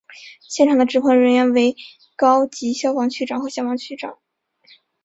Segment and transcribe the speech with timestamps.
[0.49, 1.75] 现场的指挥人员为
[2.15, 4.17] 高级消防区长和消防区长。